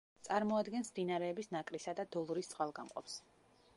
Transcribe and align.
წარმოადგენს 0.27 0.89
მდინარეების 0.93 1.51
ნაკრისა 1.57 1.95
და 2.01 2.07
დოლრის 2.17 2.51
წყალგამყოფს. 2.55 3.21